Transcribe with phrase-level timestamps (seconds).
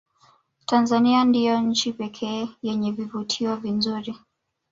[0.65, 4.17] tanzania ndiyo nchi pekee yenye vivutio vinzuri